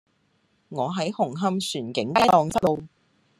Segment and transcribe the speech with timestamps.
[0.69, 2.81] 我喺紅磡船景街盪失路